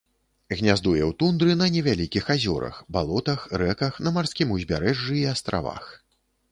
[0.59, 5.85] Гняздуе ў тундры на невялікіх азёрах, балотах, рэках, на марскім ўзбярэжжы і астравах.